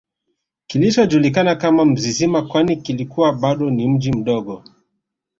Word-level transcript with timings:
kilichojulikana 0.67 1.55
kama 1.55 1.85
Mzizima 1.85 2.41
kwani 2.41 2.75
kilikuwa 2.77 3.33
bado 3.33 3.69
ni 3.69 3.87
mji 3.87 4.11
mdogo 4.11 4.63